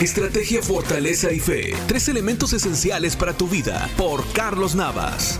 [0.00, 1.72] Estrategia, fortaleza y fe.
[1.86, 3.88] Tres elementos esenciales para tu vida.
[3.96, 5.38] Por Carlos Navas.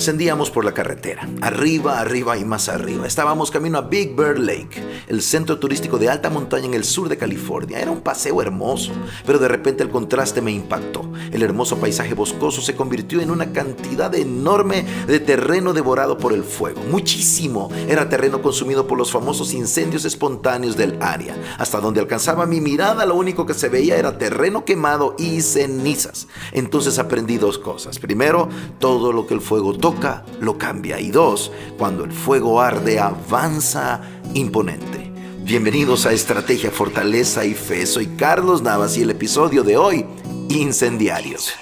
[0.00, 3.06] Ascendíamos por la carretera, arriba, arriba y más arriba.
[3.06, 7.10] Estábamos camino a Big Bear Lake, el centro turístico de alta montaña en el sur
[7.10, 7.78] de California.
[7.78, 8.92] Era un paseo hermoso,
[9.26, 11.04] pero de repente el contraste me impactó.
[11.30, 16.44] El hermoso paisaje boscoso se convirtió en una cantidad enorme de terreno devorado por el
[16.44, 16.80] fuego.
[16.90, 17.68] Muchísimo.
[17.86, 21.36] Era terreno consumido por los famosos incendios espontáneos del área.
[21.58, 26.26] Hasta donde alcanzaba mi mirada, lo único que se veía era terreno quemado y cenizas.
[26.52, 27.98] Entonces aprendí dos cosas.
[27.98, 28.48] Primero,
[28.78, 29.89] todo lo que el fuego toca
[30.40, 31.00] lo cambia.
[31.00, 34.00] Y dos, cuando el fuego arde, avanza
[34.34, 35.10] imponente.
[35.42, 37.86] Bienvenidos a Estrategia, Fortaleza y Fe.
[37.86, 40.06] Soy Carlos Navas y el episodio de hoy,
[40.48, 41.54] Incendiarios.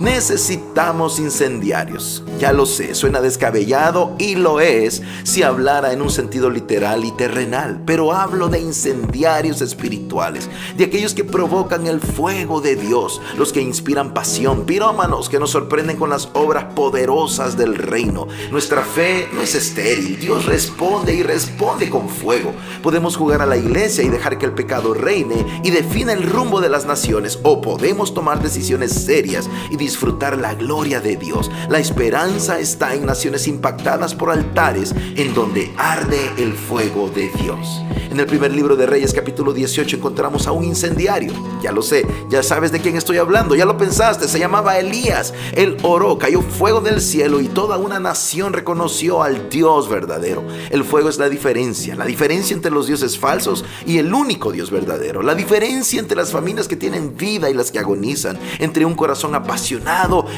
[0.00, 2.24] Necesitamos incendiarios.
[2.40, 7.12] Ya lo sé, suena descabellado y lo es si hablara en un sentido literal y
[7.12, 13.52] terrenal, pero hablo de incendiarios espirituales, de aquellos que provocan el fuego de Dios, los
[13.52, 18.26] que inspiran pasión, pirómanos que nos sorprenden con las obras poderosas del reino.
[18.50, 22.52] Nuestra fe no es estéril, Dios responde y responde con fuego.
[22.82, 26.60] Podemos jugar a la iglesia y dejar que el pecado reine y defina el rumbo
[26.60, 31.50] de las naciones, o podemos tomar decisiones serias y disfrutar la gloria de Dios.
[31.68, 37.82] La esperanza está en naciones impactadas por altares en donde arde el fuego de Dios.
[38.10, 41.32] En el primer libro de Reyes capítulo 18 encontramos a un incendiario.
[41.62, 45.34] Ya lo sé, ya sabes de quién estoy hablando, ya lo pensaste, se llamaba Elías.
[45.54, 50.44] Él oró, cayó fuego del cielo y toda una nación reconoció al Dios verdadero.
[50.70, 54.70] El fuego es la diferencia, la diferencia entre los dioses falsos y el único Dios
[54.70, 55.22] verdadero.
[55.22, 59.34] La diferencia entre las familias que tienen vida y las que agonizan, entre un corazón
[59.34, 59.73] apasionado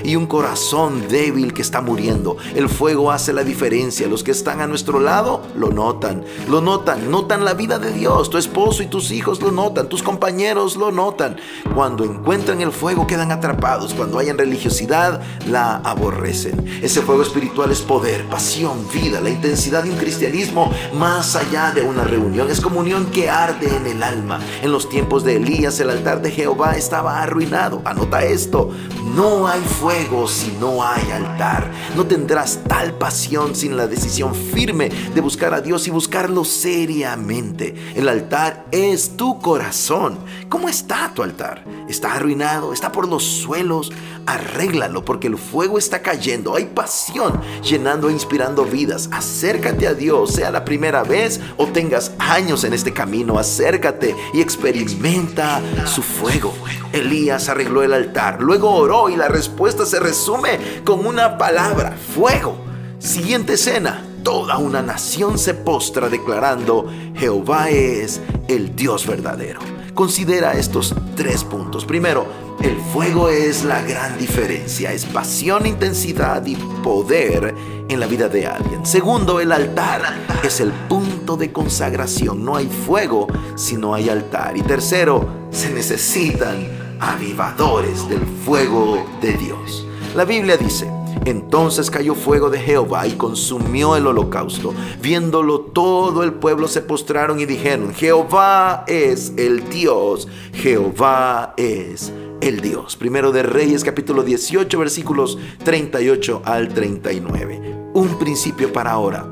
[0.05, 2.37] y un corazón débil que está muriendo.
[2.55, 4.07] El fuego hace la diferencia.
[4.07, 6.25] Los que están a nuestro lado lo notan.
[6.49, 7.11] Lo notan.
[7.11, 8.31] Notan la vida de Dios.
[8.31, 9.89] Tu esposo y tus hijos lo notan.
[9.89, 11.37] Tus compañeros lo notan.
[11.75, 13.95] Cuando encuentran el fuego quedan atrapados.
[13.95, 16.67] Cuando hayan religiosidad la aborrecen.
[16.83, 21.83] Ese fuego espiritual es poder, pasión, vida, la intensidad de un cristianismo más allá de
[21.83, 22.51] una reunión.
[22.51, 24.41] Es comunión que arde en el alma.
[24.63, 27.83] En los tiempos de Elías el altar de Jehová estaba arruinado.
[27.85, 28.71] Anota esto.
[29.15, 31.69] No no hay fuego si no hay altar.
[31.97, 37.75] No tendrás tal pasión sin la decisión firme de buscar a Dios y buscarlo seriamente.
[37.97, 40.21] El altar es tu corazón.
[40.49, 41.65] ¿Cómo está tu altar?
[41.89, 42.73] ¿Está arruinado?
[42.73, 43.91] ¿Está por los suelos?
[44.27, 46.55] Arréglalo porque el fuego está cayendo.
[46.55, 49.09] Hay pasión llenando e inspirando vidas.
[49.11, 53.41] Acércate a Dios, sea la primera vez o tengas años en este camino.
[53.41, 56.55] Acércate y experimenta su fuego.
[56.93, 62.57] Elías arregló el altar, luego oró la respuesta se resume con una palabra, fuego.
[62.99, 69.61] Siguiente escena, toda una nación se postra declarando, Jehová es el Dios verdadero.
[69.95, 71.85] Considera estos tres puntos.
[71.85, 72.27] Primero,
[72.61, 77.55] el fuego es la gran diferencia, es pasión, intensidad y poder
[77.89, 78.85] en la vida de alguien.
[78.85, 80.03] Segundo, el altar
[80.43, 82.45] es el punto de consagración.
[82.45, 84.57] No hay fuego si no hay altar.
[84.57, 89.87] Y tercero, se necesitan avivadores del fuego de Dios.
[90.15, 90.91] La Biblia dice,
[91.25, 94.73] entonces cayó fuego de Jehová y consumió el holocausto.
[95.01, 102.61] Viéndolo todo el pueblo se postraron y dijeron, Jehová es el Dios, Jehová es el
[102.61, 102.97] Dios.
[102.97, 107.91] Primero de Reyes capítulo 18 versículos 38 al 39.
[107.95, 109.27] Un principio para ahora.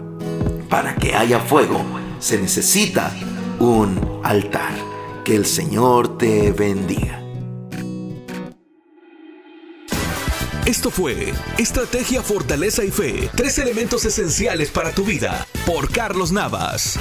[0.68, 1.80] Para que haya fuego
[2.18, 3.14] se necesita
[3.60, 4.72] un altar.
[5.24, 7.23] Que el Señor te bendiga.
[10.66, 16.98] Esto fue Estrategia, Fortaleza y Fe, tres elementos esenciales para tu vida, por Carlos Navas.